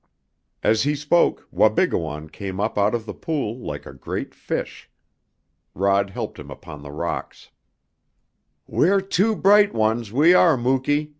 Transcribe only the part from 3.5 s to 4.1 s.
like a